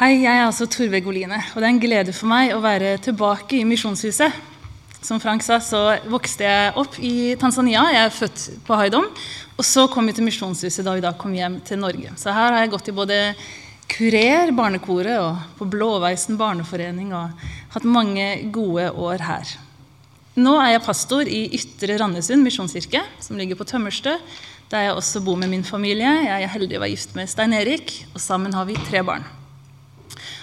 [0.00, 2.94] Hei, jeg er altså Torve Goline, og det er en glede for meg å være
[3.04, 4.32] tilbake i Misjonshuset.
[5.04, 7.82] Som Frank sa, så vokste jeg opp i Tanzania.
[7.92, 9.10] Jeg er født på Haidom.
[9.60, 12.14] Og så kom vi til Misjonshuset da vi da kom hjem til Norge.
[12.16, 13.18] Så her har jeg gått i både
[13.92, 17.42] Kurer, barnekoret, og på Blåveisen barneforening og
[17.74, 19.52] hatt mange gode år her.
[20.40, 24.16] Nå er jeg pastor i Ytre Randesund misjonskirke, som ligger på Tømmerstø,
[24.72, 26.08] der jeg også bor med min familie.
[26.24, 29.28] Jeg er heldig å være gift med Stein Erik, og sammen har vi tre barn.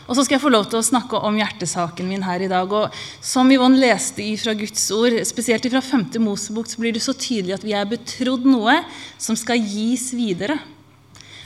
[0.08, 2.72] Og så skal jeg få lov til å snakke om hjertesaken min her i dag.
[2.72, 6.08] Og som Yvonne leste fra Guds ord, spesielt fra 5.
[6.24, 8.80] Mosebok, så blir det så tydelig at vi er betrodd noe
[9.20, 10.56] som skal gis videre.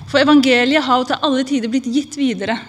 [0.06, 2.60] For evangeliet har jo til alle tider blitt gitt videre.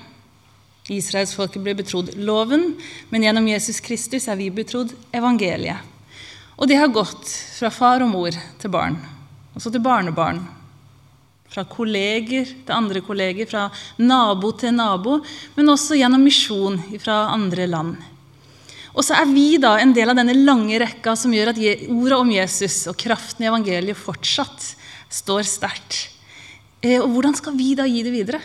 [0.92, 2.72] Israelsfolket ble betrodd loven,
[3.12, 5.84] men gjennom Jesus Kristus er vi betrodd evangeliet.
[6.56, 7.28] Og det har gått
[7.58, 8.96] fra far og mor til barn,
[9.52, 10.40] og så til barnebarn
[11.52, 13.66] fra kolleger til andre kolleger, fra
[14.00, 15.18] nabo til nabo,
[15.56, 17.98] men også gjennom misjon fra andre land.
[18.92, 22.18] Og så er vi da en del av denne lange rekka som gjør at ordet
[22.18, 24.74] om Jesus og kraften i evangeliet fortsatt
[25.12, 26.02] står sterkt.
[26.82, 28.42] Eh, og hvordan skal vi da gi det videre?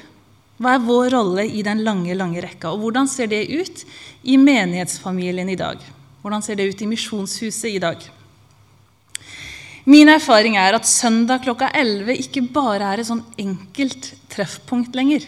[0.57, 2.71] Hva er vår rolle i den lange, lange rekka?
[2.71, 3.83] Og hvordan ser det ut
[4.23, 5.83] i menighetsfamilien i dag?
[6.23, 8.01] Hvordan ser det ut i misjonshuset i dag?
[9.87, 15.23] Min erfaring er at søndag klokka 11 ikke bare er et sånn enkelt treffpunkt lenger.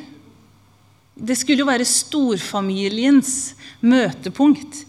[1.16, 4.82] Det skulle jo være storfamiliens møtepunkt.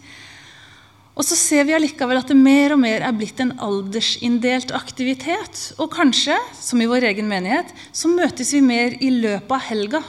[1.15, 5.63] Og så ser vi allikevel at det mer og mer er blitt en aldersinndelt aktivitet.
[5.79, 10.03] Og kanskje, som i vår egen menighet, så møtes vi mer i løpet av helga.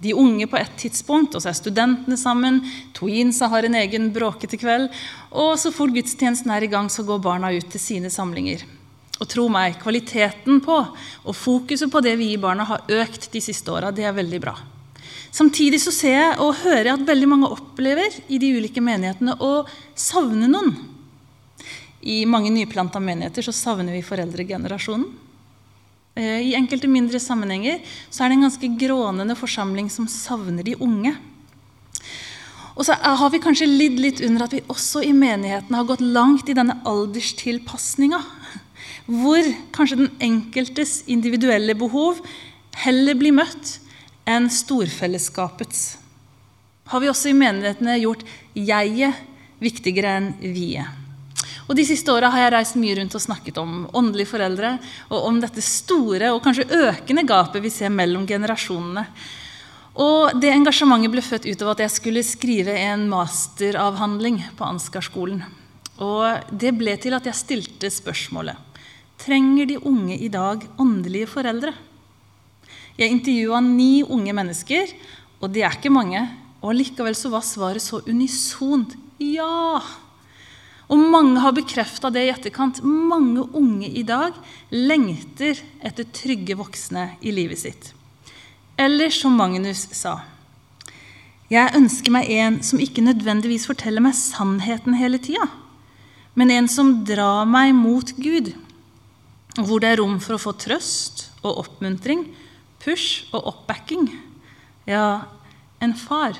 [0.00, 2.62] De unge på et tidspunkt, og så er studentene sammen.
[2.96, 4.88] Tweensa har en egen bråkete kveld.
[5.30, 8.64] Og så fort gudstjenesten er i gang, så går barna ut til sine samlinger.
[9.20, 13.42] Og tro meg, kvaliteten på og fokuset på det vi gir barna, har økt de
[13.44, 13.92] siste åra.
[13.92, 14.56] Det er veldig bra.
[15.30, 19.36] Samtidig så ser jeg og hører jeg at veldig mange opplever i de ulike menighetene
[19.38, 20.72] å savne noen.
[22.00, 25.10] I mange nyplanta menigheter så savner vi foreldregenerasjonen.
[26.18, 30.78] Eh, I enkelte mindre sammenhenger så er det en ganske grånende forsamling som savner de
[30.80, 31.14] unge.
[32.80, 36.04] Og så har vi kanskje lidd litt under at vi også i menighetene har gått
[36.04, 38.20] langt i denne alderstilpasninga.
[39.10, 42.22] Hvor kanskje den enkeltes individuelle behov
[42.80, 43.76] heller blir møtt
[44.30, 45.98] enn storfellesskapets.
[46.90, 48.24] Har vi også i menighetene gjort
[48.56, 49.18] jeget
[49.60, 50.99] viktigere enn vi-et.
[51.70, 54.72] Og De siste åra har jeg reist mye rundt og snakket om åndelige foreldre
[55.06, 59.04] og om dette store og kanskje økende gapet vi ser mellom generasjonene.
[60.02, 65.44] Og Det engasjementet ble født ut av at jeg skulle skrive en masteravhandling på Ansgarskolen.
[66.02, 68.66] Og Det ble til at jeg stilte spørsmålet
[69.20, 71.74] Trenger de unge i dag åndelige foreldre?
[72.98, 74.90] Jeg intervjua ni unge mennesker,
[75.38, 76.24] og det er ikke mange.
[76.64, 79.78] Og Likevel så var svaret så unisont ja.
[80.90, 82.80] Og mange har bekrefta det i etterkant.
[82.82, 84.34] Mange unge i dag
[84.74, 87.92] lengter etter trygge voksne i livet sitt.
[88.80, 90.20] Eller som Magnus sa
[91.50, 95.46] Jeg ønsker meg en som ikke nødvendigvis forteller meg sannheten hele tida,
[96.38, 98.52] men en som drar meg mot Gud,
[99.58, 102.22] hvor det er rom for å få trøst og oppmuntring,
[102.80, 104.06] push og oppbacking.
[104.86, 105.26] Ja,
[105.82, 106.38] en far.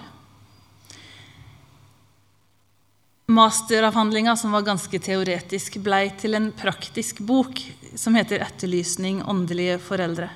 [3.30, 7.60] Masteravhandlinga, som var ganske teoretisk, blei til en praktisk bok
[7.94, 10.30] som heter 'Etterlysning åndelige foreldre'.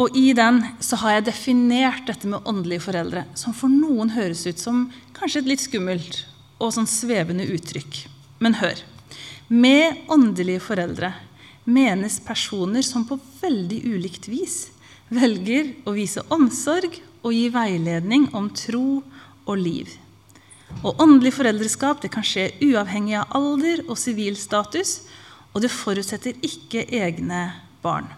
[0.00, 4.46] Og I den så har jeg definert dette med åndelige foreldre, som for noen høres
[4.46, 6.24] ut som kanskje et litt skummelt
[6.58, 8.06] og sånn svevende uttrykk.
[8.40, 8.80] Men hør.
[9.48, 11.12] Med åndelige foreldre
[11.66, 14.70] menes personer som på veldig ulikt vis
[15.10, 19.02] velger å vise omsorg og gi veiledning om tro
[19.44, 19.98] og liv.
[20.80, 25.02] Og Åndelig foreldreskap det kan skje uavhengig av alder og sivilstatus,
[25.52, 27.50] og det forutsetter ikke egne
[27.82, 28.08] barn.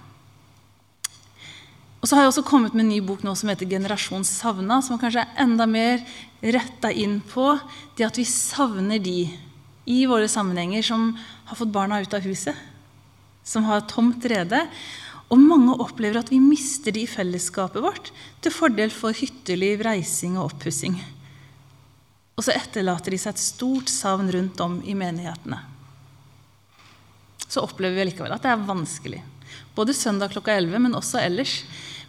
[2.03, 4.83] Og så har jeg også kommet med en ny bok nå som heter 'Generasjon savna',
[4.83, 6.03] som kanskje er enda mer
[6.43, 7.61] retta inn på
[7.97, 9.31] det at vi savner de
[9.87, 11.17] i våre sammenhenger som
[11.47, 12.55] har fått barna ut av huset,
[13.45, 14.67] som har tomt rede.
[15.31, 18.11] Og mange opplever at vi mister de i fellesskapet vårt
[18.43, 20.99] til fordel for hytteliv, reising og oppussing.
[22.37, 25.61] Og så etterlater de seg et stort savn rundt om i menighetene.
[27.45, 29.21] Så opplever vi likevel at det er vanskelig.
[29.77, 31.61] Både søndag klokka 11, men også ellers.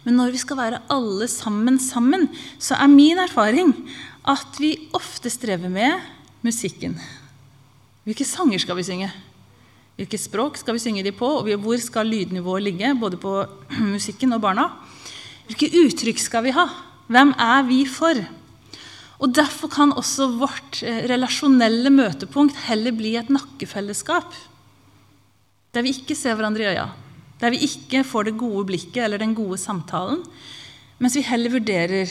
[0.04, 2.26] Men når vi skal være alle sammen sammen,
[2.60, 3.72] så er min erfaring
[4.28, 6.00] at vi ofte strever med
[6.44, 6.96] musikken.
[8.04, 9.10] Hvilke sanger skal vi synge?
[9.96, 11.28] Hvilke språk skal vi synge de på?
[11.40, 13.36] Og hvor skal lydnivået ligge, både på
[13.94, 14.68] musikken og barna?
[15.48, 16.66] Hvilke uttrykk skal vi ha?
[17.12, 18.20] Hvem er vi for?
[19.22, 24.34] Og Derfor kan også vårt eh, relasjonelle møtepunkt heller bli et nakkefellesskap.
[25.74, 26.88] Der vi ikke ser hverandre i øya,
[27.40, 30.22] der vi ikke får det gode blikket eller den gode samtalen,
[30.98, 32.10] mens vi heller vurderer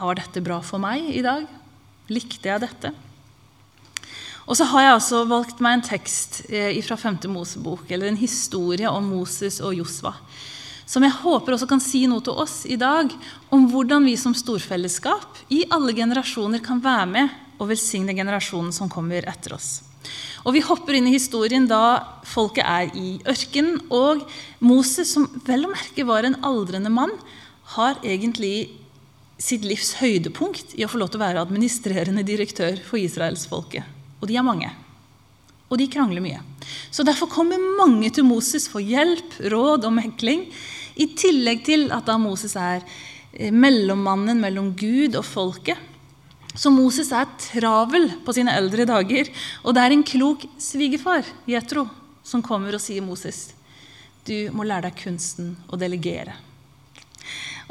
[0.00, 1.46] var dette bra for meg i dag.
[2.10, 2.92] Likte jeg dette?
[4.50, 7.20] Og så har jeg altså valgt meg en tekst eh, fra 5.
[7.30, 10.16] Mosebok, eller en historie om Moses og Josva,
[10.90, 13.12] som jeg håper også kan si noe til oss i dag
[13.54, 18.90] om hvordan vi som storfellesskap i alle generasjoner kan være med og velsigne generasjonen som
[18.90, 19.84] kommer etter oss.
[20.42, 24.24] Og Vi hopper inn i historien da folket er i ørkenen, og
[24.64, 27.12] Moses, som vel å merke var en aldrende mann,
[27.76, 28.72] har egentlig
[29.40, 33.84] sitt livs høydepunkt i å få lov til å være administrerende direktør for israelsfolket.
[34.20, 34.72] Og de er mange.
[35.70, 36.40] Og de krangler mye.
[36.90, 40.48] Så derfor kommer mange til Moses for hjelp, råd og mekling.
[41.00, 42.82] I tillegg til at da Moses er
[43.32, 45.88] eh, mellommannen mellom Gud og folket.
[46.54, 49.30] Så Moses er travel på sine eldre dager.
[49.62, 51.86] Og det er en klok svigerfar, Jetro,
[52.26, 53.50] som kommer og sier Moses,
[54.26, 56.34] du må lære deg kunsten å delegere.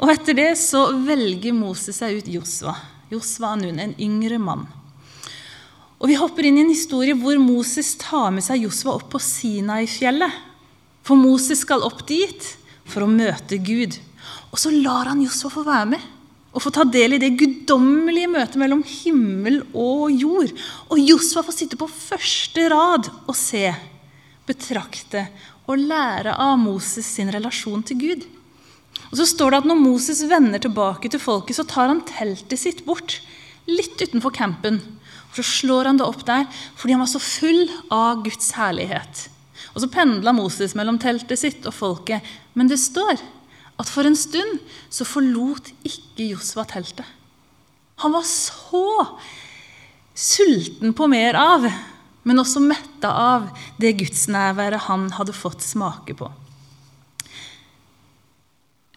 [0.00, 2.74] Og etter det så velger Moses seg ut Josva.
[3.12, 4.64] Josva Nun, en yngre mann.
[6.00, 9.20] Og Vi hopper inn i en historie hvor Moses tar med seg Josva opp på
[9.20, 10.32] Sinai-fjellet.
[11.04, 12.46] For Moses skal opp dit
[12.90, 13.96] for å møte Gud.
[14.50, 16.08] Og så lar han Josfa få være med
[16.50, 20.50] og få ta del i det guddommelige møtet mellom himmel og jord.
[20.90, 23.68] Og Josfa får sitte på første rad og se,
[24.48, 25.28] betrakte
[25.70, 28.26] og lære av Moses sin relasjon til Gud.
[29.10, 32.58] Og så står det at Når Moses vender tilbake til folket, så tar han teltet
[32.58, 33.20] sitt bort
[33.70, 34.80] litt utenfor campen.
[35.30, 39.28] Og Så slår han det opp der fordi han var så full av Guds herlighet.
[39.74, 42.24] Og Så pendla Moses mellom teltet sitt og folket.
[42.54, 43.20] Men det står
[43.80, 44.60] at for en stund
[44.92, 47.06] så forlot ikke Josva teltet.
[48.00, 48.84] Han var så
[50.16, 51.66] sulten på mer av,
[52.24, 53.48] men også metta av
[53.80, 56.28] det gudsnærværet han hadde fått smake på.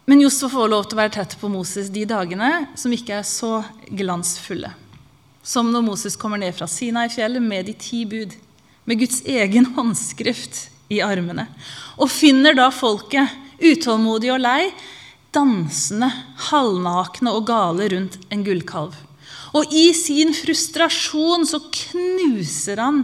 [0.10, 3.28] Men Josva får lov til å være tett på Moses de dagene som ikke er
[3.28, 4.74] så glansfulle.
[5.44, 8.36] Som når Moses kommer ned fra Sinai-fjellet med de ti bud,
[8.86, 11.48] med Guds egen håndskrift i armene,
[11.98, 13.32] og finner da folket,
[13.64, 14.72] utålmodige og lei,
[15.34, 16.10] dansende,
[16.50, 18.96] halvnakne og gale rundt en gullkalv.
[19.54, 23.04] Og i sin frustrasjon så knuser han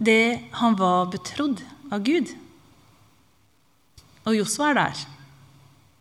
[0.00, 1.60] det han var betrodd
[1.92, 2.32] av Gud.
[4.24, 5.02] Og Josva er der.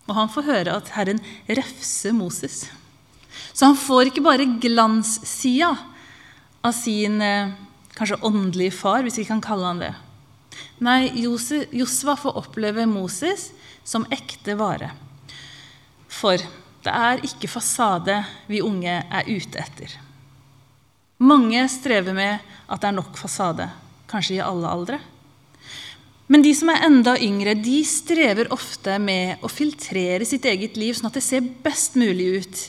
[0.08, 2.64] Og han får høre at Herren refser Moses.
[3.54, 5.74] Så han får ikke bare glanssida
[6.64, 7.52] av sin eh,
[7.98, 9.94] kanskje åndelige far, hvis vi kan kalle han det.
[10.84, 13.52] Nei, Josva får oppleve Moses
[13.86, 14.92] som ekte vare.
[16.12, 16.42] For
[16.84, 18.20] det er ikke fasade
[18.50, 19.96] vi unge er ute etter.
[21.24, 23.70] Mange strever med at det er nok fasade,
[24.12, 25.00] kanskje i alle aldre.
[26.32, 30.96] Men de som er enda yngre, de strever ofte med å filtrere sitt eget liv
[30.96, 32.62] sånn at det ser best mulig ut.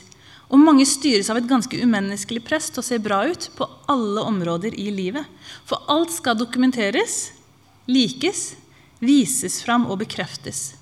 [0.53, 4.21] Og mange styres av et ganske umenneskelig press til å se bra ut på alle
[4.29, 5.25] områder i livet.
[5.65, 7.31] For alt skal dokumenteres,
[7.89, 8.53] likes,
[9.01, 10.75] vises fram og bekreftes.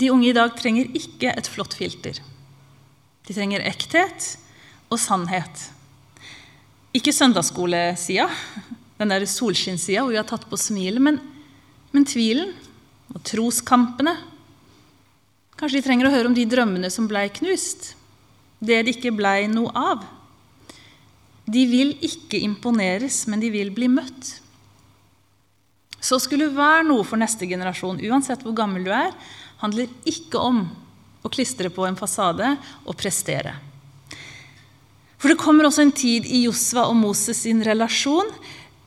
[0.00, 2.18] De unge i dag trenger ikke et flott filter.
[3.28, 4.34] De trenger ekthet
[4.90, 5.68] og sannhet.
[6.96, 8.26] Ikke søndagsskolesida,
[8.98, 11.20] den der solskinnssida hvor vi har tatt på smilet, men,
[11.94, 12.50] men tvilen
[13.14, 14.16] og troskampene.
[15.60, 17.92] Kanskje de trenger å høre om de drømmene som blei knust,
[18.64, 20.06] det det ikke blei noe av.
[21.44, 24.38] De vil ikke imponeres, men de vil bli møtt.
[26.00, 29.12] Så skulle være noe for neste generasjon, uansett hvor gammel du er,
[29.60, 30.62] handler ikke om
[31.20, 32.54] å klistre på en fasade
[32.86, 33.52] og prestere.
[35.20, 38.30] For det kommer også en tid i Josva og Moses sin relasjon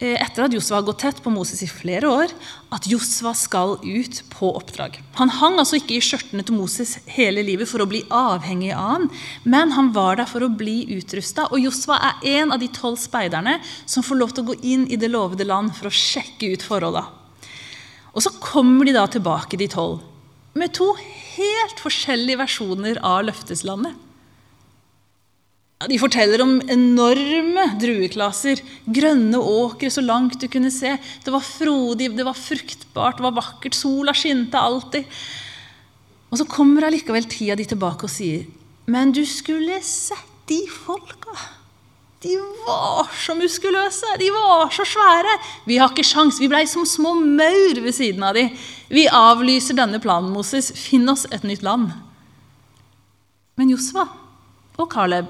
[0.03, 2.33] etter at Josva har gått tett på Moses i flere år,
[2.75, 4.99] at Josva skal ut på oppdrag.
[5.19, 8.89] Han hang altså ikke i skjørtene til Moses hele livet for å bli avhengig av
[8.93, 9.09] han,
[9.47, 11.47] men han var der for å bli utrusta.
[11.51, 14.87] Og Josva er en av de tolv speiderne som får lov til å gå inn
[14.91, 17.07] i det lovede land for å sjekke ut forholda.
[18.13, 20.03] Og så kommer de da tilbake, de tolv,
[20.53, 20.91] med to
[21.33, 23.97] helt forskjellige versjoner av løfteslandet.
[25.89, 30.95] De forteller om enorme drueklaser, grønne åkre så langt du kunne se.
[31.25, 35.09] Det var frodig, det var fruktbart, det var vakkert, sola skinte alltid.
[36.31, 38.45] Og så kommer allikevel tida di tilbake og sier,
[38.85, 41.61] 'Men du skulle sett de folka.'
[42.23, 45.33] De var så muskuløse, de var så svære.
[45.67, 48.49] Vi har ikke sjans, vi blei som små maur ved siden av de.
[48.87, 50.71] Vi avlyser denne planen, Moses.
[50.71, 51.91] Finn oss et nytt land.
[53.57, 54.07] Men Josva
[54.79, 55.27] og Caleb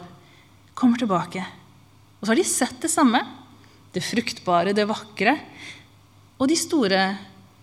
[0.73, 1.43] kommer tilbake.
[2.19, 3.21] Og så har de sett det samme.
[3.93, 5.37] Det fruktbare, det vakre
[6.41, 7.01] og de store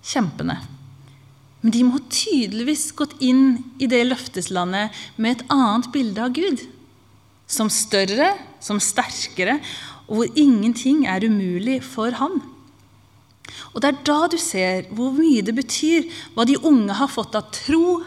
[0.06, 0.56] kjempene.
[1.60, 6.62] Men de må tydeligvis gått inn i det løfteslandet med et annet bilde av Gud.
[7.50, 9.58] Som større, som sterkere,
[10.08, 12.40] og hvor ingenting er umulig for ham.
[13.74, 17.36] Og Det er da du ser hvor mye det betyr hva de unge har fått
[17.38, 18.00] av tro,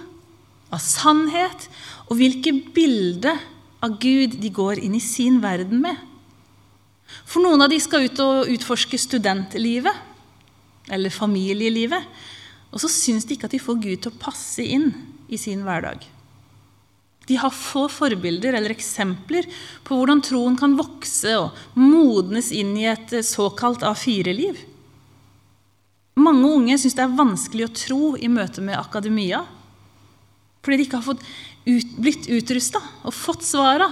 [0.74, 1.68] av sannhet,
[2.10, 3.38] og hvilke bilder
[3.84, 6.00] av Gud de går inn i sin verden med.
[7.28, 12.08] For noen av de skal ut og utforske studentlivet eller familielivet.
[12.74, 14.90] Og så syns de ikke at de får Gud til å passe inn
[15.30, 16.02] i sin hverdag.
[17.28, 19.48] De har få forbilder eller eksempler
[19.88, 24.58] på hvordan troen kan vokse og modnes inn i et såkalt A4-liv.
[26.20, 29.44] Mange unge syns det er vanskelig å tro i møte med akademia
[30.64, 31.24] fordi de ikke har fått
[31.66, 33.90] ut, blitt utrusta og fått svara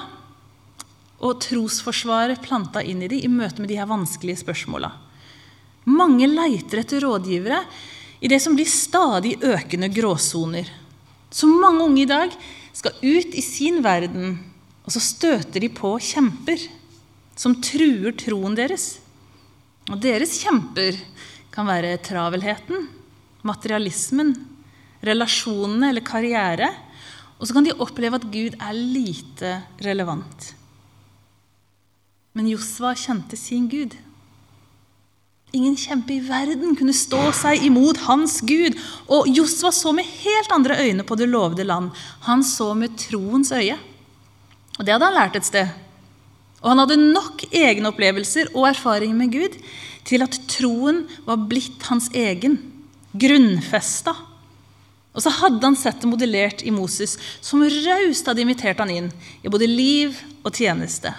[1.22, 4.90] og trosforsvaret planta inn i dem i møte med de her vanskelige spørsmåla.
[5.90, 7.62] Mange leiter etter rådgivere
[8.22, 10.68] i det som blir stadig økende gråsoner.
[11.30, 12.34] Så mange unge i dag
[12.74, 14.36] skal ut i sin verden,
[14.86, 16.62] og så støter de på kjemper
[17.38, 19.00] som truer troen deres.
[19.90, 20.98] Og deres kjemper
[21.54, 22.88] kan være travelheten,
[23.48, 24.36] materialismen,
[25.06, 26.70] relasjonene eller karriere.
[27.42, 30.52] Og så kan de oppleve at Gud er lite relevant.
[32.38, 33.96] Men Josva kjente sin Gud.
[35.52, 38.78] Ingen kjempe i verden kunne stå seg imot hans Gud.
[39.12, 41.90] Og Josva så med helt andre øyne på det lovede land.
[42.30, 43.76] Han så med troens øye.
[44.78, 45.74] Og det hadde han lært et sted.
[46.62, 49.58] Og han hadde nok egne opplevelser og erfaringer med Gud
[50.08, 52.60] til at troen var blitt hans egen,
[53.12, 54.14] grunnfesta.
[55.12, 59.12] Og så hadde han sett det modellert i Moses, som raust hadde invitert han inn
[59.44, 60.16] i både liv
[60.46, 61.12] og tjeneste.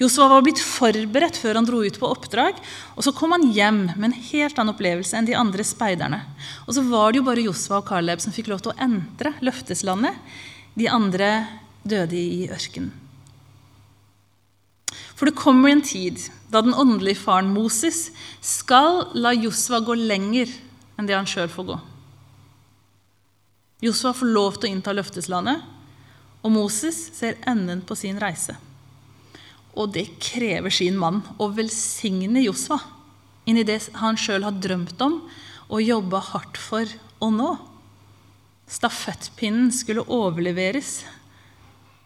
[0.00, 2.56] Josua var blitt forberedt før han dro ut på oppdrag.
[2.96, 6.22] og Så kom han hjem med en helt annen opplevelse enn de andre speiderne.
[6.64, 9.34] Og så var det jo bare Josua og Caleb som fikk lov til å entre
[9.44, 10.16] løfteslandet.
[10.72, 11.30] De andre
[11.84, 12.94] døde i ørkenen.
[15.20, 16.16] For det kommer en tid
[16.48, 18.06] da den åndelige faren Moses
[18.40, 20.48] skal la Josua gå lenger
[20.96, 21.76] enn det han sjøl får gå.
[23.80, 25.62] Josua får lov til å innta løfteslandet,
[26.40, 28.56] og Moses ser enden på sin reise.
[29.76, 32.80] Og det krever sin mann å velsigne Josfa
[33.48, 35.20] inn i det han sjøl har drømt om
[35.70, 36.88] og jobba hardt for
[37.22, 37.50] å nå.
[38.70, 41.00] Stafettpinnen skulle overleveres.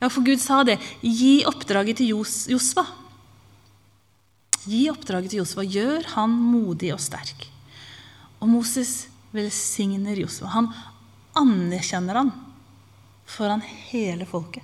[0.00, 0.78] Ja, for Gud sa det.
[1.00, 2.46] Gi oppdraget til Jos.
[4.64, 5.64] Gi oppdraget til Josva.
[5.64, 7.48] Gjør han modig og sterk.
[8.40, 10.52] Og Moses velsigner Josva.
[10.56, 10.70] Han
[11.38, 12.32] anerkjenner han
[13.26, 14.62] foran hele folket.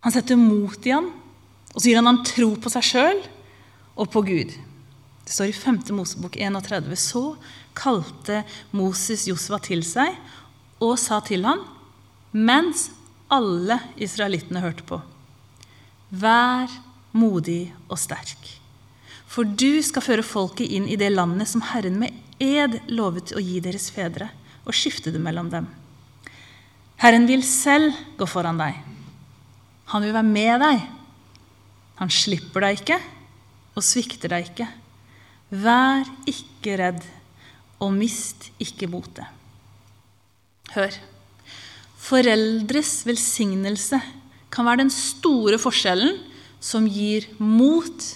[0.00, 1.10] Han setter mot i han
[1.70, 3.20] og så gir han ham tro på seg sjøl
[3.94, 4.54] og på Gud.
[5.24, 5.82] Det står i 5.
[5.94, 6.96] Mosebok 31.
[6.98, 7.24] Så
[7.78, 8.42] kalte
[8.74, 10.16] Moses Josva til seg
[10.82, 11.62] og sa til ham,
[12.32, 12.88] mens
[13.30, 14.98] alle israelittene hørte på,
[16.10, 16.72] Vær
[17.14, 18.48] modig og sterk,
[19.30, 23.42] for du skal føre folket inn i det landet som Herren med ed lovet å
[23.44, 24.32] gi deres fedre,
[24.66, 25.66] og skifte det mellom dem.
[27.00, 28.76] Herren vil selv gå foran deg.
[29.90, 30.88] Han vil være med deg
[32.00, 32.96] han slipper deg ikke
[33.76, 34.66] og svikter deg ikke.
[35.50, 37.02] Vær ikke redd,
[37.80, 39.26] og mist ikke motet.
[40.72, 40.94] Hør.
[42.00, 44.00] Foreldres velsignelse
[44.52, 46.16] kan være den store forskjellen
[46.60, 48.06] som gir mot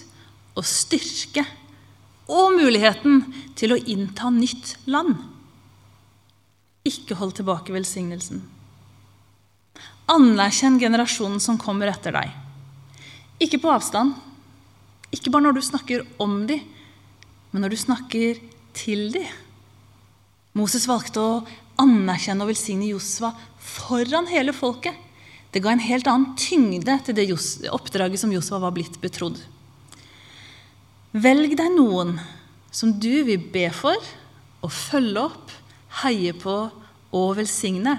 [0.55, 1.45] og styrke
[2.25, 3.21] og muligheten
[3.57, 5.13] til å innta nytt land.
[6.85, 8.43] Ikke hold tilbake velsignelsen.
[10.11, 12.33] Anerkjenn generasjonen som kommer etter deg.
[13.41, 14.13] Ikke på avstand.
[15.15, 16.61] Ikke bare når du snakker om dem,
[17.51, 18.39] men når du snakker
[18.75, 19.27] til dem.
[20.55, 21.41] Moses valgte å
[21.81, 24.95] anerkjenne og velsigne Josva foran hele folket.
[25.51, 27.29] Det ga en helt annen tyngde til det
[27.73, 29.39] oppdraget som Josva var blitt betrodd.
[31.15, 32.17] Velg deg noen
[32.75, 33.95] som du vil be for
[34.65, 35.53] og følge opp,
[36.03, 36.55] heie på
[37.15, 37.97] og velsigne.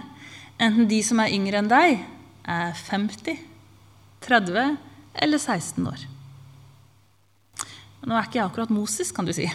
[0.61, 2.03] Enten de som er yngre enn deg,
[2.47, 3.41] er 50,
[4.27, 4.77] 30
[5.23, 6.05] eller 16 år.
[8.07, 9.49] Nå er ikke jeg akkurat Moses, kan du si.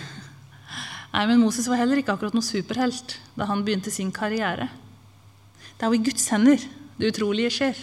[1.12, 4.70] Nei, Men Moses var heller ikke akkurat noe superhelt da han begynte sin karriere.
[5.78, 6.62] Det er jo i Guds hender
[7.00, 7.80] det utrolige skjer.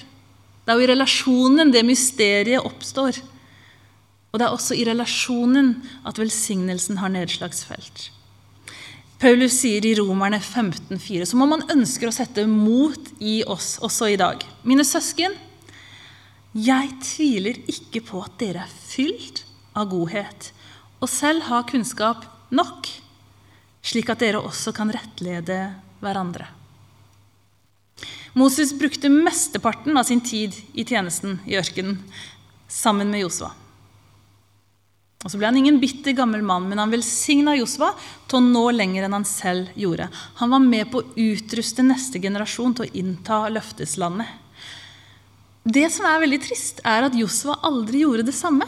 [0.65, 3.21] Det er jo i relasjonen det mysteriet oppstår.
[4.29, 5.73] Og det er også i relasjonen
[6.07, 8.11] at velsignelsen har nedslagsfelt.
[9.19, 14.13] Paulus sier i Romerne 15,4, som om han ønsker å sette mot i oss også
[14.13, 14.45] i dag.
[14.63, 15.35] Mine søsken,
[16.55, 19.43] jeg tviler ikke på at dere er fylt
[19.75, 20.53] av godhet
[21.03, 22.87] og selv har kunnskap nok,
[23.83, 25.59] slik at dere også kan rettlede
[25.99, 26.47] hverandre.
[28.39, 31.99] Moses brukte mesteparten av sin tid i tjenesten i ørkenen
[32.71, 33.51] sammen med Josva.
[35.25, 37.91] Og Så ble han ingen bitter gammel mann, men han velsigna Josva
[38.31, 40.07] til å nå lenger enn han selv gjorde.
[40.39, 44.31] Han var med på å utruste neste generasjon til å innta løfteslandet.
[45.69, 48.65] Det som er veldig trist, er at Josva aldri gjorde det samme.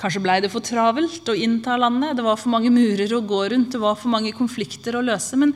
[0.00, 3.44] Kanskje blei det for travelt å innta landet, det var for mange murer å gå
[3.52, 5.36] rundt, det var for mange konflikter å løse.
[5.36, 5.52] Men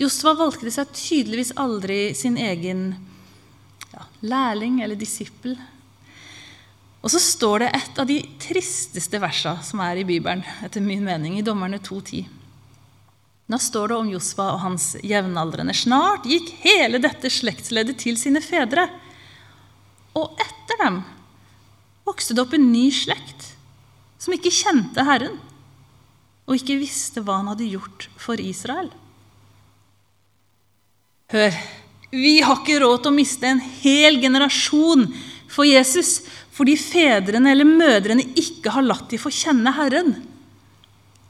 [0.00, 2.90] Josva valgte seg tydeligvis aldri sin egen
[3.88, 5.56] ja, lærling eller disippel
[7.04, 11.04] og så står det et av de tristeste versene som er i Bibelen, etter min
[11.04, 12.24] mening, i Dommerne 2.10.
[13.44, 15.74] Da står det om Josfa og hans jevnaldrende.
[15.76, 18.86] Snart gikk hele dette slektsleddet til sine fedre.
[20.16, 21.02] Og etter dem
[22.08, 23.50] vokste det opp en ny slekt
[24.16, 25.36] som ikke kjente Herren,
[26.48, 28.88] og ikke visste hva han hadde gjort for Israel.
[31.32, 31.52] Hør,
[32.14, 35.04] vi har ikke råd til å miste en hel generasjon
[35.54, 36.20] for Jesus
[36.54, 40.14] fordi fedrene eller mødrene ikke har latt de få kjenne Herren.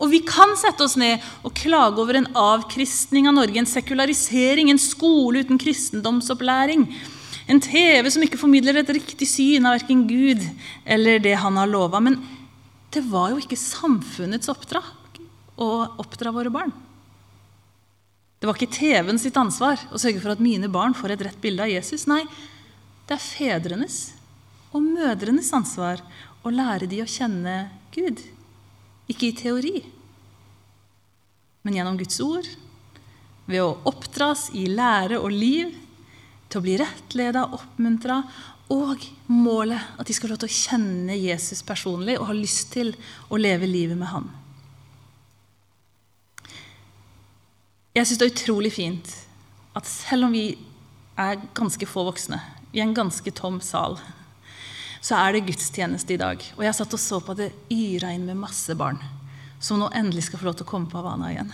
[0.02, 4.68] Og vi kan sette oss ned og klage over en avkristning av Norge, en sekularisering,
[4.72, 6.88] en skole uten kristendomsopplæring,
[7.46, 10.42] en TV som ikke formidler et riktig syn av verken Gud
[10.84, 12.00] eller det han har lova.
[12.02, 12.18] Men
[12.94, 15.20] det var jo ikke samfunnets oppdrag
[15.54, 15.70] å
[16.02, 16.72] oppdra våre barn.
[18.40, 21.40] Det var ikke TV-en sitt ansvar å sørge for at mine barn får et rett
[21.40, 22.04] bilde av Jesus.
[22.10, 22.24] Nei,
[23.04, 23.98] det er fedrenes
[24.74, 26.00] og mødrenes ansvar
[26.44, 27.56] å lære de å kjenne
[27.94, 28.20] Gud.
[29.10, 29.82] Ikke i teori,
[31.64, 32.48] men gjennom Guds ord,
[33.44, 35.74] ved å oppdras i lære og liv,
[36.48, 38.22] til å bli rettleda, oppmuntra,
[38.72, 42.70] og målet at de skal få lov til å kjenne Jesus personlig og ha lyst
[42.72, 42.94] til
[43.28, 44.30] å leve livet med han.
[47.94, 49.12] Jeg syns det er utrolig fint
[49.76, 50.46] at selv om vi
[51.20, 52.40] er ganske få voksne
[52.74, 54.00] i en ganske tom sal,
[55.04, 56.40] så er det gudstjeneste i dag.
[56.56, 58.98] Og jeg satt og så på at det yra inn med masse barn
[59.62, 61.52] som nå endelig skal få lov til å komme på Havana igjen.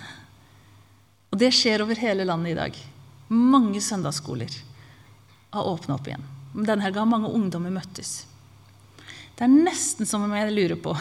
[1.31, 2.79] Og det skjer over hele landet i dag.
[3.31, 4.57] Mange søndagsskoler
[5.55, 6.25] har åpna opp igjen.
[6.57, 8.25] Denne helga har mange ungdommer møttes.
[9.37, 10.97] Det er nesten som om jeg lurer på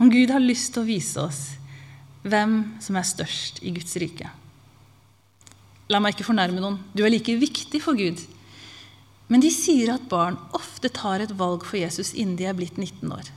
[0.00, 1.42] om Gud har lyst til å vise oss
[2.22, 4.30] hvem som er størst i Guds rike.
[5.90, 6.78] La meg ikke fornærme noen.
[6.94, 8.20] Du er like viktig for Gud
[9.30, 12.80] men de sier at barn ofte tar et valg for Jesus innen de er blitt
[12.80, 13.28] 19 år.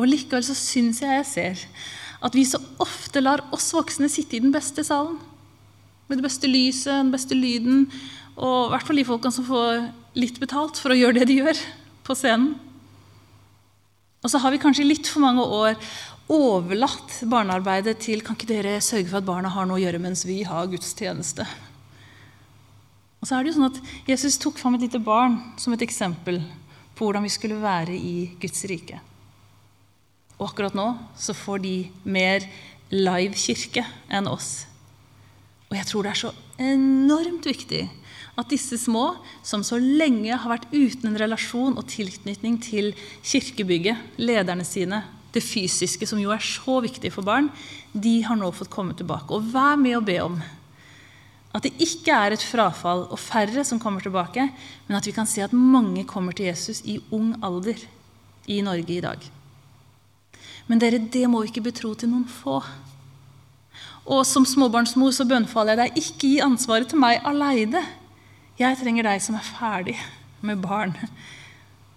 [0.00, 1.66] Og Likevel så syns jeg jeg ser
[2.22, 5.18] at vi så ofte lar oss voksne sitte i den beste salen.
[6.08, 7.88] Med det beste lyset, den beste lyden,
[8.36, 9.82] og i hvert fall de folkene som får
[10.16, 11.60] litt betalt for å gjøre det de gjør
[12.06, 12.54] på scenen.
[14.22, 15.76] Og så har vi kanskje litt for mange år
[16.32, 20.22] overlatt barnearbeidet til Kan ikke dere sørge for at barna har noe å gjøre mens
[20.28, 21.44] vi har gudstjeneste?
[23.22, 23.78] Og så er det jo sånn at
[24.10, 26.40] Jesus tok fram et lite barn som et eksempel
[26.98, 28.98] på hvordan vi skulle være i Guds rike.
[30.40, 32.42] Og akkurat nå så får de mer
[32.90, 34.66] live kirke enn oss.
[35.70, 37.84] Og jeg tror det er så enormt viktig
[38.36, 39.12] at disse små,
[39.44, 42.90] som så lenge har vært uten en relasjon og tilknytning til
[43.22, 47.50] kirkebygget, lederne sine, det fysiske, som jo er så viktig for barn,
[47.92, 49.30] de har nå fått komme tilbake.
[49.32, 50.40] Og vær med å be om
[51.52, 54.46] at det ikke er et frafall og færre som kommer tilbake,
[54.88, 57.76] men at vi kan se at mange kommer til Jesus i ung alder
[58.48, 59.20] i Norge i dag.
[60.66, 62.62] Men dere, det må ikke betro til noen få.
[64.08, 67.84] Og som småbarnsmor så bønnfaller jeg deg, ikke gi ansvaret til meg aleine.
[68.58, 69.98] Jeg trenger deg som er ferdig
[70.42, 70.96] med barn.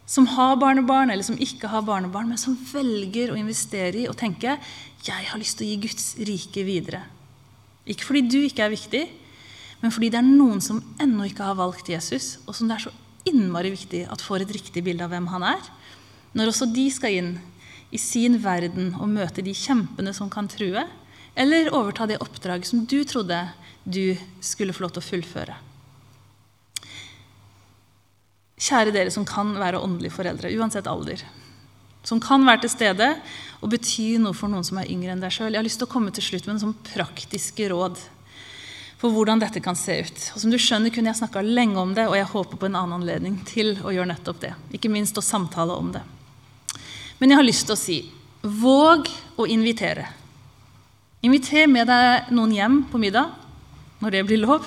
[0.06, 4.20] Som har barnebarn, eller som ikke har barnebarn, men som velger å investere i og
[4.20, 4.60] tenke
[5.06, 7.04] jeg har lyst til å gi Guds rike videre.
[7.86, 9.04] Ikke fordi du ikke er viktig,
[9.82, 12.86] men fordi det er noen som ennå ikke har valgt Jesus, og som det er
[12.88, 12.94] så
[13.26, 15.68] innmari viktig at får et riktig bilde av hvem han er.
[16.36, 17.36] Når også de skal inn
[17.94, 20.84] i sin verden og møte de kjempene som kan true,
[21.36, 23.40] eller overta det oppdrag som du trodde
[23.84, 25.56] du skulle få lov til å fullføre.
[28.66, 31.22] Kjære dere som kan være åndelige foreldre, uansett alder.
[32.06, 33.10] Som kan være til stede
[33.60, 35.52] og bety noe for noen som er yngre enn deg sjøl.
[35.52, 38.00] Jeg har lyst til å komme til slutt med en sånn praktiske råd
[39.06, 40.22] for hvordan dette kan se ut.
[40.34, 42.78] Og som du skjønner, kunne jeg snakka lenge om det, og jeg håper på en
[42.80, 44.54] annen anledning til å gjøre nettopp det.
[44.74, 46.02] Ikke minst å samtale om det.
[47.20, 47.98] Men jeg har lyst til å si
[48.42, 50.08] våg å invitere.
[51.26, 53.30] Inviter med deg noen hjem på middag,
[54.02, 54.66] når det blir lov.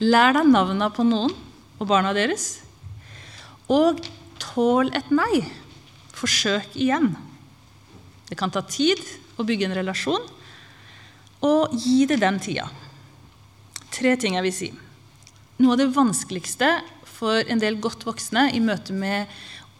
[0.00, 1.34] Lær deg navnene på noen
[1.80, 2.60] og barna deres.
[3.70, 3.98] Og
[4.42, 5.42] tål et nei.
[6.14, 7.16] Forsøk igjen.
[8.30, 9.02] Det kan ta tid
[9.34, 10.22] å bygge en relasjon,
[11.40, 12.68] og gi det den tida.
[13.90, 14.70] Tre ting jeg vil si.
[15.60, 16.68] Noe av det vanskeligste
[17.04, 19.28] for en del godt voksne i møte med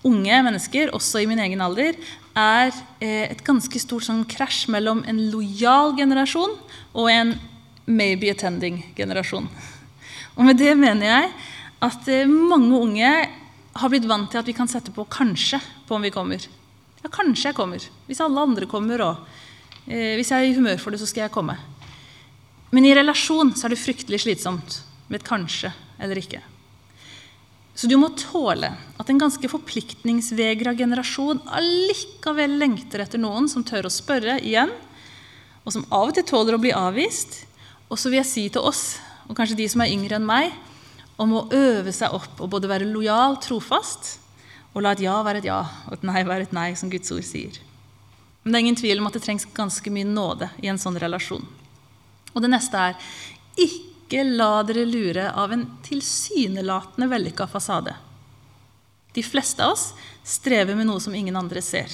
[0.06, 1.96] unge mennesker, også i min egen alder,
[2.36, 2.70] er
[3.02, 6.54] eh, et ganske stort sånn krasj mellom en lojal generasjon
[6.94, 7.34] og en
[7.90, 9.48] maybe attending-generasjon.
[10.36, 11.32] Og med det mener jeg
[11.84, 13.10] at eh, mange unge
[13.80, 16.40] har blitt vant til at vi kan sette på 'kanskje' på om vi kommer.
[17.02, 17.80] Ja, kanskje jeg kommer.
[18.06, 19.16] Hvis alle andre kommer òg.
[19.86, 21.56] Eh, hvis jeg er i humør for det, så skal jeg komme.
[22.70, 26.40] Men i relasjon så er det fryktelig slitsomt med et kanskje eller ikke.
[27.74, 28.68] Så du må tåle
[29.00, 34.72] at en ganske forpliktningsvegra generasjon allikevel lengter etter noen som tør å spørre igjen,
[35.64, 37.44] og som av og til tåler å bli avvist.
[37.88, 40.52] Og så vil jeg si til oss, og kanskje de som er yngre enn meg,
[41.20, 44.18] om å øve seg opp og både være lojal, trofast,
[44.74, 47.10] og la et ja være et ja og et nei være et nei, som Guds
[47.12, 47.58] ord sier.
[48.42, 50.96] Men det er ingen tvil om at det trengs ganske mye nåde i en sånn
[51.00, 51.44] relasjon.
[52.34, 53.10] Og det neste er
[53.60, 57.96] ikke la dere lure av en tilsynelatende vellykka fasade.
[59.12, 59.90] De fleste av oss
[60.22, 61.90] strever med noe som ingen andre ser.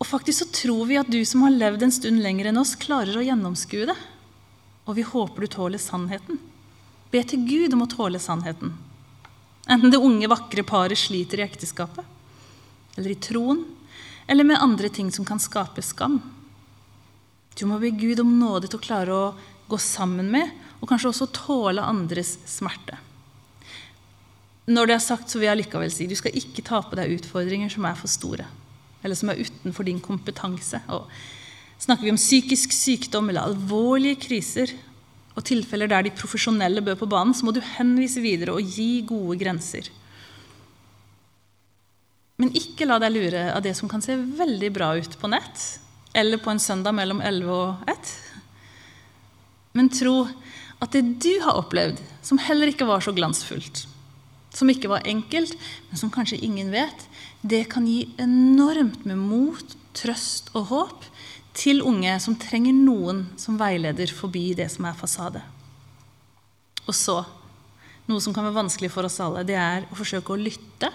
[0.00, 2.74] Og faktisk så tror vi at du som har levd en stund lenger enn oss,
[2.74, 3.98] klarer å gjennomskue det.
[4.88, 6.40] Og vi håper du tåler sannheten.
[7.12, 8.72] Be til Gud om å tåle sannheten.
[9.70, 12.02] Enten det unge, vakre paret sliter i ekteskapet,
[12.96, 13.62] eller i troen,
[14.26, 16.18] eller med andre ting som kan skape skam.
[17.58, 19.24] Du må be Gud om nåde til å klare å
[19.68, 22.98] gå sammen med, og kanskje også tåle andres smerte.
[24.72, 27.16] Når det er sagt, så vil jeg likevel si du skal ikke ta på deg
[27.16, 28.46] utfordringer som er for store,
[29.02, 30.80] eller som er utenfor din kompetanse.
[30.94, 31.08] Og
[31.82, 34.74] snakker vi om psykisk sykdom eller alvorlige kriser,
[35.32, 39.02] og tilfeller der de profesjonelle bør på banen, så må du henvise videre og gi
[39.08, 39.88] gode grenser.
[42.40, 45.81] Men ikke la deg lure av det som kan se veldig bra ut på nett
[46.12, 48.12] eller på en søndag mellom 11 og 1.
[49.72, 50.16] Men tro
[50.82, 53.86] at det du har opplevd, som heller ikke var så glansfullt,
[54.52, 55.54] som ikke var enkelt,
[55.88, 57.06] men som kanskje ingen vet,
[57.40, 61.08] det kan gi enormt med mot, trøst og håp
[61.56, 65.42] til unge som trenger noen som veileder forbi det som er fasade.
[66.86, 67.18] Og så,
[68.08, 70.90] noe som kan være vanskelig for oss alle, det er å forsøke å lytte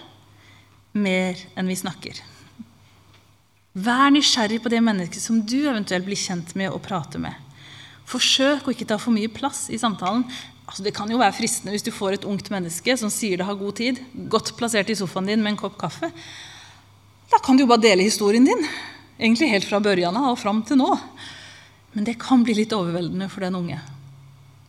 [0.98, 2.18] mer enn vi snakker.
[3.76, 7.34] Vær nysgjerrig på det mennesket som du eventuelt blir kjent med og prater med.
[8.08, 10.24] Forsøk å ikke ta for mye plass i samtalen.
[10.68, 13.46] Altså, det kan jo være fristende hvis du får et ungt menneske som sier det
[13.48, 14.00] har god tid,
[14.32, 16.10] godt plassert i sofaen din med en kopp kaffe.
[17.28, 18.64] Da kan du jo bare dele historien din.
[19.18, 20.88] Egentlig helt fra børjan og fram til nå.
[21.92, 23.80] Men det kan bli litt overveldende for den unge.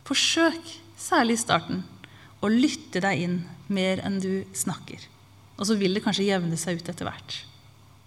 [0.08, 1.84] Forsøk, særlig i starten,
[2.40, 3.38] å lytte deg inn
[3.72, 5.00] mer enn du snakker.
[5.60, 7.36] Og så vil det kanskje jevne seg ut etter hvert.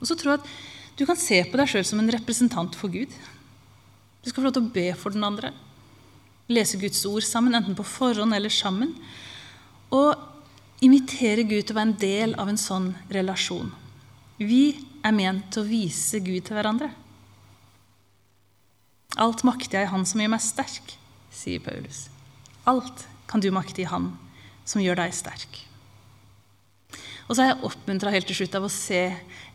[0.01, 0.53] Og så tror jeg at
[0.97, 3.11] du kan se på deg sjøl som en representant for Gud.
[4.23, 5.51] Du skal få lov til å be for den andre.
[6.51, 8.93] Lese Guds ord sammen, enten på forhånd eller sammen.
[9.93, 10.13] Og
[10.83, 13.71] invitere Gud til å være en del av en sånn relasjon.
[14.37, 16.91] Vi er ment til å vise Gud til hverandre.
[19.21, 20.95] Alt makter jeg i Han som gjør meg sterk,
[21.33, 22.07] sier Paulus.
[22.69, 24.11] Alt kan du makte i Han
[24.65, 25.61] som gjør deg sterk.
[27.27, 29.03] Og så er jeg oppmuntra helt til slutt av å se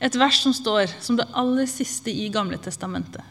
[0.01, 3.25] et vers som står som det aller siste i Gamle testamentet.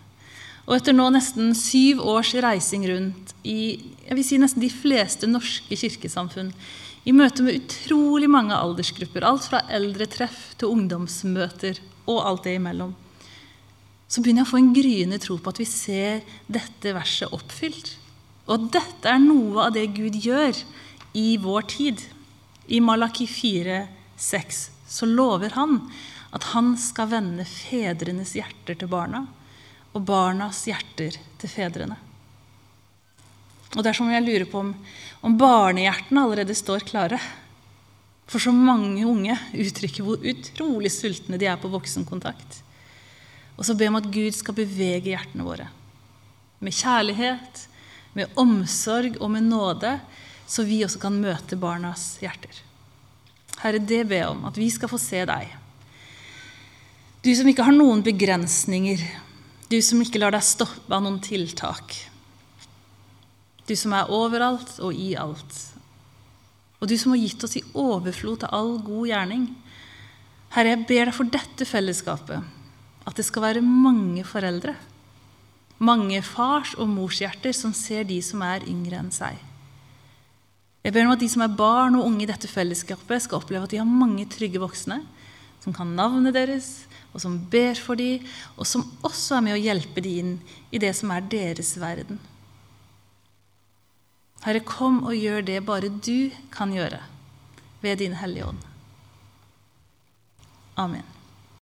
[0.68, 5.28] Og etter nå nesten syv års reising rundt i jeg vil si nesten de fleste
[5.28, 6.54] norske kirkesamfunn,
[7.08, 12.94] i møte med utrolig mange aldersgrupper, alt fra eldretreff til ungdomsmøter og alt det imellom,
[14.08, 16.22] så begynner jeg å få en gryende tro på at vi ser
[16.52, 17.94] dette verset oppfylt.
[18.48, 20.56] Og dette er noe av det Gud gjør
[21.20, 22.04] i vår tid.
[22.72, 23.82] I Malaki 4,
[24.18, 25.80] 6, så lover han
[26.36, 29.24] at han skal vende fedrenes hjerter til barna
[29.94, 31.98] og barnas hjerter til fedrene.
[33.76, 34.72] Og det er som om jeg lurer på om,
[35.26, 37.20] om barnehjertene allerede står klare.
[38.28, 42.62] For så mange unge uttrykker hvor utrolig sultne de er på voksenkontakt.
[43.58, 45.68] Og så vi om at Gud skal bevege hjertene våre.
[46.64, 47.66] Med kjærlighet,
[48.18, 49.98] med omsorg og med nåde,
[50.48, 52.67] så vi også kan møte barnas hjerter.
[53.62, 55.54] Herre, det ber jeg om, at vi skal få se deg.
[57.26, 59.02] Du som ikke har noen begrensninger,
[59.68, 61.96] du som ikke lar deg stoppe av noen tiltak.
[63.68, 65.58] Du som er overalt og i alt.
[66.78, 69.48] Og du som har gitt oss i overflod til all god gjerning.
[70.54, 72.54] Herre, jeg ber deg for dette fellesskapet.
[73.08, 74.74] at det skal være mange foreldre,
[75.80, 79.38] mange fars- og morshjerter som ser de som er yngre enn seg.
[80.88, 83.68] Jeg ber om at de som er barn og unge i dette fellesskapet, skal oppleve
[83.68, 85.02] at de har mange trygge voksne
[85.60, 86.70] som kan navnet deres,
[87.12, 88.24] og som ber for dem,
[88.56, 90.32] og som også er med å hjelpe dem inn
[90.72, 92.22] i det som er deres verden.
[94.46, 97.02] Herre, kom og gjør det bare du kan gjøre,
[97.84, 98.64] ved Din Hellige Ånd.
[100.80, 101.17] Amen.